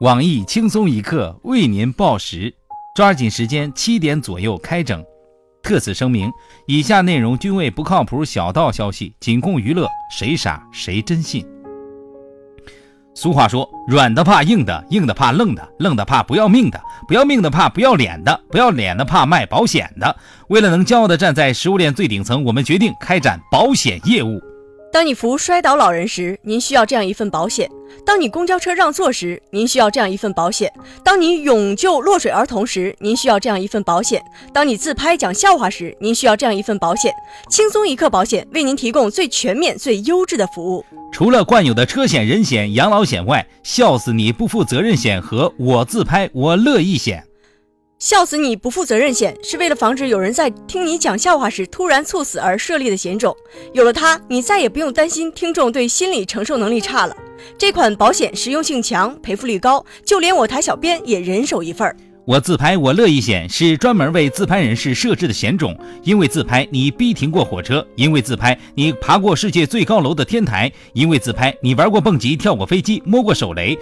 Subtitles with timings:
[0.00, 2.54] 网易轻松一刻为您报时，
[2.94, 5.04] 抓紧时间，七点左右开整。
[5.60, 6.30] 特此声明，
[6.68, 11.44] 以下内容均为不靠谱小道消息，仅供娱乐，谁傻谁真信。
[13.12, 20.16] 俗话说，软的怕硬的，硬的怕愣的，愣的怕不要命的，不要命的怕不要脸的，不要脸的怕卖保险的。
[20.48, 24.40] 为了能骄傲地站在食物链最顶层，我们决定开展保险业务。
[24.90, 27.68] 当你扶摔倒老人时，您需要这样一份保险；
[28.06, 30.66] 当你公交车让座时，您需要这样一份保险；
[31.04, 34.18] 当你勇救落水儿童时，您需要这样一份保险；
[34.52, 37.12] 当你自拍讲笑话时，您需要这样一份保险。
[37.50, 40.84] 轻松一刻保险为您提供最全面、最优质的服务。
[41.12, 47.27] 除了惯有的车险、人险、养老险外，笑死你不负责任险和我自拍我乐意险。
[47.98, 53.36] 笑死你不负责任险是为了防止有人在听你讲笑话时突然猝死而设立的险种。
[53.72, 57.16] 有了它，你再也不用担心听众对心理承受能力差了。
[57.58, 61.96] 这款保险实用性强，赔付率高，就连我台小编也人手一份儿。
[62.24, 73.76] 我自拍我乐意险是专门为自拍人士设置的险种，因为自拍你逼停过火车，因为自拍你爬过世界最高楼的天台，因为自拍你玩过蹦极、跳过飞机、摸过手雷。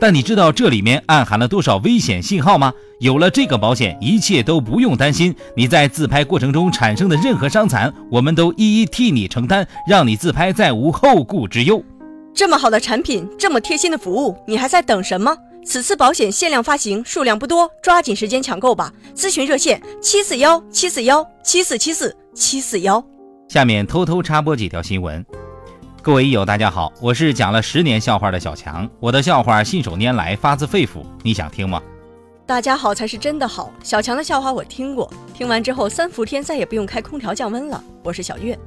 [0.00, 2.72] 但你知道这里面暗含了多少危险信号吗？
[3.00, 5.34] 有了这个保险，一切都不用担心。
[5.54, 11.84] 你在自拍过程中产生的任何伤残，我们都一一替你承担，让你自拍再无后顾之忧。
[12.32, 15.36] 这么好的产品，这么贴心的服务，你还在等什么？
[15.62, 18.90] 此次保险限量发行，数量不多，抓紧时间抢购吧！
[19.14, 23.04] 咨询热线：七四幺七四幺七四七四七四幺。
[23.48, 25.22] 下面偷偷插播几条新闻。
[26.02, 31.82] 各位益友，大家好，我是讲了十年笑话的小强，我的笑话信手拈来，发自肺腑，你想听吗？
[32.46, 37.84] 大家好才是真的好，小强的笑话我听过，听完之后三伏天再也不用开空调降温了。
[38.02, 38.58] 我是小月，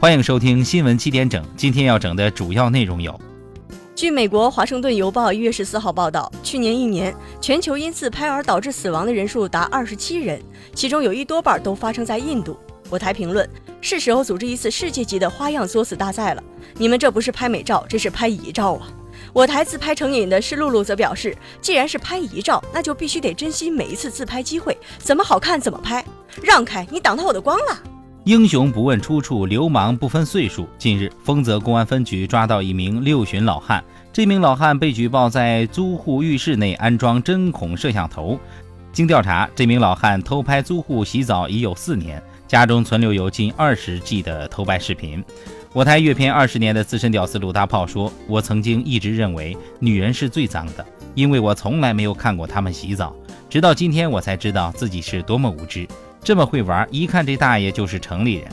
[0.00, 3.20] 欢迎收听新闻七点整，今天要整的主要内容有：
[3.96, 10.40] 据美国《华盛顿邮报》一月十四号报道，去年一年全球因自拍而导致死亡的人数达二十七人，
[10.74, 12.56] 其中有一多半都发生在印度。
[12.88, 13.46] 我台评论：
[13.80, 16.42] 是时候组织一次世界级的花样作死大赛了。
[16.76, 18.88] 你们这不是拍美照，这是拍遗照啊！
[19.32, 26.04] 我台自拍成瘾的是露露则表示，既然是拍遗照，那就必须得珍惜每一次自拍机会，怎么好看怎么拍。
[26.42, 27.78] 让开，你挡到我的光了！
[28.24, 30.68] 英雄不问出处，流氓不分岁数。
[30.78, 38.38] 近日，丰泽公安分局抓到一名六旬老汉，这名老汉被举报在租户浴室内安装针孔摄像头。
[38.92, 45.22] 经调查，这名老汉偷拍租户洗澡已有四年，家中存留有近二十 G 的偷拍视频。
[45.74, 53.14] 我台阅片二十年的资深屌丝鲁大炮说：“我曾经一直认为女人是最脏的，因为我从来没有看过她们洗澡。
[53.50, 55.86] 直到今天，我才知道自己是多么无知，
[56.24, 58.48] 这么会玩，一看这大爷就是城里人。”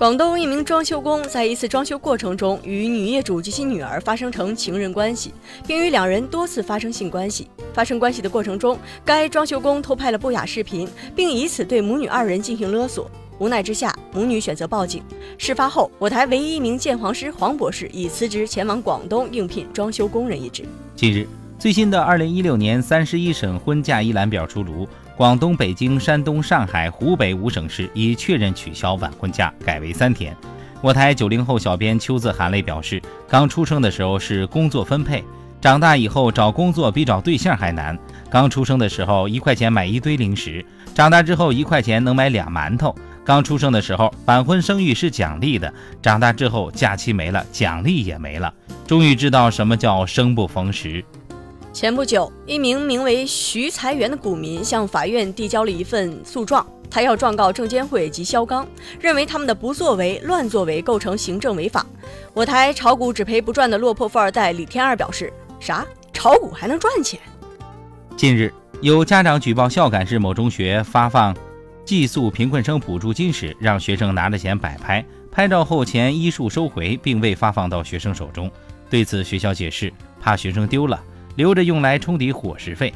[0.00, 5.30] 广东一名装修工在一次装修过程中与女业主及其女儿发生成情人关系，
[5.66, 7.50] 并与两人多次发生性关系。
[7.74, 13.10] 发生关系的过程中，该装修工偷拍了不雅视频，并以此对母女二人进行勒索。
[13.38, 15.02] 无奈之下，母女选择报警。
[15.36, 20.64] 事发后，我台唯一一名鉴黄师黄博士已辞职前往广东应聘装修工人一职。
[20.96, 21.28] 近日，
[21.60, 30.34] 最新的二零一六年三十一省婚嫁一览表出炉，广东、北京、山东、上海、湖北五省市已确认取消晚婚假，改为三天。
[30.80, 32.98] 我台九零后小编秋字含泪表示，
[33.28, 35.22] 刚出生的时候是工作分配，
[35.60, 37.98] 长大以后找工作比找对象还难。
[38.30, 42.96] 刚出生的时候一块钱买一堆零食，长大之后一块钱能买俩馒头。
[43.22, 48.50] 刚出生的时候，晚婚生育是奖励的；长大之后，假期没了，奖励也没了。
[48.86, 51.04] 终于知道什么叫生不逢时。
[51.72, 58.66] 前不久，一名名为徐才元的股民向法院递交了一份诉状，他要状告证监会及肖钢，
[59.00, 61.86] 认为他们的不作为、乱作为构成行政违法。
[62.34, 65.86] 我台炒股只赔不赚的落魄富二代李天二表示：“啥？
[66.12, 67.20] 炒股还能赚钱？”
[68.16, 68.52] 近日，
[68.82, 71.34] 有家长举报孝感市某中学发放。
[71.84, 78.50] 寄宿贫困生补助金时，让学生拿着钱摆拍，拍照后钱一数收回，并未发放到学生手中。
[78.90, 81.02] 对此，学校解释，怕学生丢了，
[81.40, 82.92] 留着用来冲抵伙食费。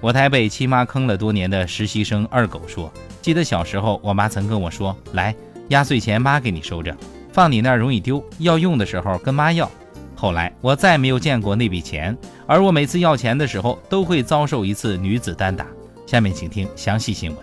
[0.00, 5.34] 我台被亲妈坑了多年的实习生二狗说：“记得小时候，我妈曾跟我说，来，
[5.70, 6.96] 压岁钱妈给你收着，
[7.32, 9.68] 放你那儿容易丢，要用的时候跟妈要。
[10.14, 12.16] 后来我再没有见过那笔钱，
[12.46, 15.66] 而我每次要钱的时候，都会遭受一次女子单打。
[16.06, 17.38] 下面请听详细新闻。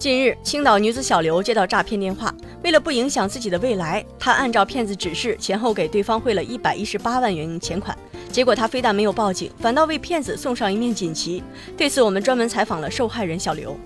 [0.00, 2.34] 近日，青岛女子小刘接到诈骗电话，
[2.64, 7.96] 为了不影响自己的未来，她按照骗子指示前后给对方汇了一百一十八万元钱款。
[8.30, 11.42] 结果他非但没有报警，反倒为骗子送上一面锦旗。
[11.76, 13.78] 对此，我们专门采访了受害人小刘。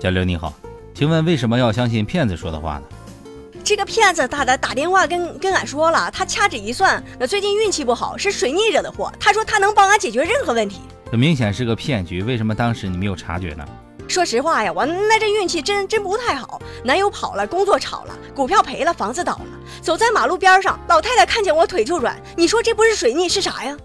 [0.00, 0.52] 小刘你好，
[0.94, 2.82] 请问为什么要相信骗子说的话呢？
[3.62, 9.10] 这个骗子打的打电话跟跟俺说了，他掐指一算，那最近运气不好，是水逆惹的祸。
[9.18, 10.80] 他说他能帮俺解决任何问题。
[11.10, 13.66] 这明显是个骗局，为什么当时你没有察觉呢？
[14.14, 19.46] 说实话呀，我那这运气真真不太好，男友跑了，工作炒了，股票赔了，房子倒了。
[19.82, 23.76] 走在马路边上，老太太看见我腿就软，你说这不是水逆是啥呀？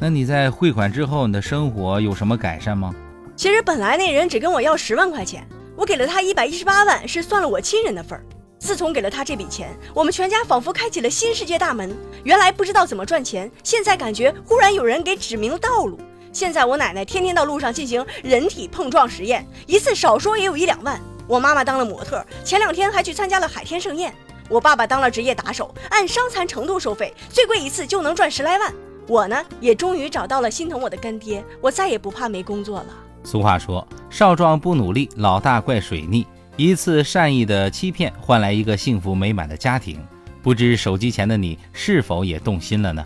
[0.00, 2.92] 那你在汇款之后，你的生活有什么改善吗？
[3.36, 5.46] 其实本来那人只跟我要十万块钱，
[5.76, 8.24] 我给了他一百一十八万，是算了我亲人的份儿。
[8.58, 11.96] 自从给了他这笔钱，我们全家仿佛开启了新世界大门。
[12.24, 15.96] 原来不知道怎么赚钱，现在感觉忽然有人给指明了道路。
[16.32, 21.00] 现在我奶奶天天到路上进行人体碰撞实验，一次少说也有一两万。
[21.26, 24.14] 我妈妈当了模特，前两天还去参加了海天盛宴。
[24.48, 28.72] 我爸爸当了职业打手，按伤残程度收费，最贵一次就能赚十来万。
[29.06, 32.86] 我呢，也终于找到了心疼我的干爹，我再也不怕没工作了。
[33.24, 36.26] 俗话说，少壮不努力，老大怪水逆。
[36.56, 40.00] 一次善意的欺骗换来一个幸福美满的家庭，
[40.42, 43.04] 不知手机前的你是否也动心了呢？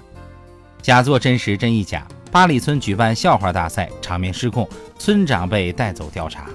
[0.83, 6.51] 假作真实真亦假，八里村举办笑话大赛，场面失控，村长被带走调查。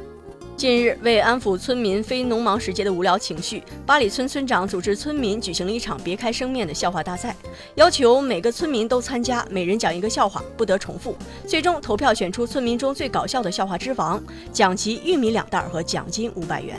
[0.57, 7.33] 近日，为安抚村民非农忙时节的无聊情绪，八里村村长组织村民举行了一场别开生面的笑话大赛，
[7.75, 11.15] 要求每个村民都参加，每人讲一个笑话，不得重复。
[11.47, 14.21] 最终投票选出村民中最搞笑的笑话之王，
[14.51, 16.75] 奖其玉米两袋和奖金五百元。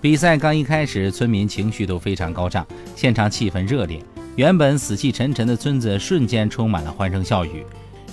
[0.00, 4.02] 比赛刚一开始，村民情绪都非常高涨，现场气氛热烈，
[4.36, 7.62] 原本死气沉沉的村子瞬间充满了欢声笑语。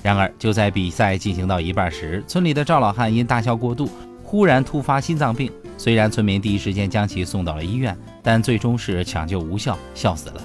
[0.02, 3.90] 然而，就在比赛进行到一半时，村里的赵老汉因大笑过度。
[4.24, 10.42] 忽然突发心脏病，虽然村民第一时间将其送到了医院，但最终是抢救无效，笑死了。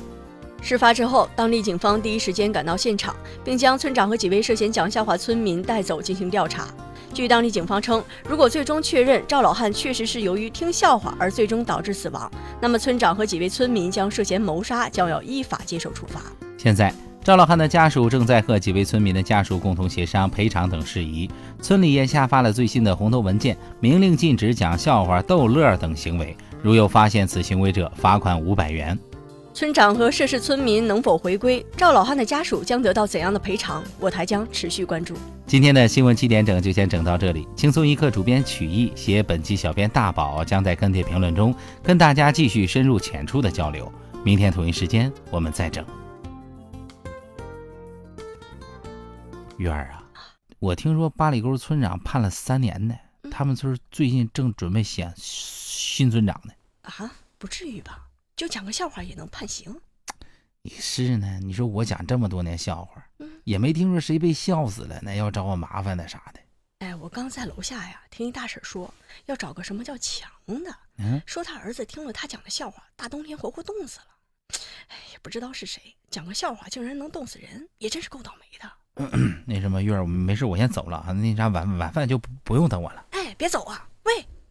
[0.62, 3.15] 事发之后，当地警方第一时间赶到现场，
[3.45, 6.67] 并将村长和几位涉嫌讲笑话村民带走进行调查。
[7.12, 16.23] 据当地警方称，如果最终确认赵老汉确实是由于听笑话而最终导致死亡，那么村长和几位村民将涉嫌谋杀，将要依法接受处罚。
[16.56, 16.91] 现在。
[17.25, 21.26] 赵老汉的家属正在和几位村民的家属共同协商赔偿等事宜。
[21.59, 26.37] 村里也下发了最新的红头文件，明令禁止讲笑话、逗乐等行为。
[26.62, 28.99] 如有发现此行为者，罚款五百元。
[29.55, 31.65] 村长和涉事村民能否回归？
[31.79, 33.82] 赵老汉的家属将得到怎样的赔偿？
[33.99, 35.15] 我台将持续关注。
[35.47, 37.49] 今天的新闻七点整就先整到这里。
[37.56, 43.91] 轻松一刻主编曲艺写本期小编大宝将在跟帖评论中跟大家继续深入浅出的交流。
[44.23, 45.82] 明天同一时间我们再整。
[49.59, 50.05] 月儿啊，
[50.59, 52.97] 我听说八里沟村长判了三年呢，
[53.31, 56.53] 他们村最近正准备选新村长呢。
[56.83, 58.09] 啊，不至于吧？
[58.35, 59.81] 就讲个笑话也能判刑？
[60.62, 61.39] 你是呢？
[61.41, 63.06] 你说我讲这么多年笑话，
[63.45, 66.41] 也没听说谁被笑死了，那要找我麻烦的啥的。
[66.81, 68.93] 哎，我刚在楼下呀，听一大婶说
[69.27, 74.06] 要找个什么叫强的，嗯，说他儿子听了他讲的笑话，大冬天活活冻死了。
[74.89, 78.71] 哎，也不知道是谁讲个笑话竟然能冻死人，也真是够倒霉的。
[79.46, 81.12] 那什么月儿，没事，我先走了啊。
[81.12, 83.05] 那啥晚晚饭就不不用等我了。
[83.11, 83.85] 哎，别走啊。